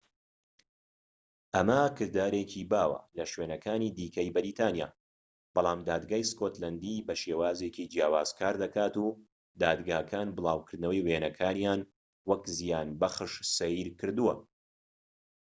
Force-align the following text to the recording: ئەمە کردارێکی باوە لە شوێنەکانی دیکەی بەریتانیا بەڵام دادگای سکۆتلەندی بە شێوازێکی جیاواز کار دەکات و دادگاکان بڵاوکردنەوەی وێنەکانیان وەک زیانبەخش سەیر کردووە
ئەمە 1.55 1.81
کردارێکی 1.97 2.63
باوە 2.71 2.99
لە 3.17 3.25
شوێنەکانی 3.31 3.93
دیکەی 3.97 4.33
بەریتانیا 4.35 4.89
بەڵام 5.55 5.79
دادگای 5.89 6.27
سکۆتلەندی 6.31 7.03
بە 7.07 7.13
شێوازێکی 7.21 7.89
جیاواز 7.93 8.29
کار 8.39 8.55
دەکات 8.63 8.93
و 9.03 9.07
دادگاکان 9.61 10.27
بڵاوکردنەوەی 10.37 11.05
وێنەکانیان 11.05 11.81
وەک 12.29 12.43
زیانبەخش 12.57 13.33
سەیر 13.57 13.87
کردووە 13.99 14.33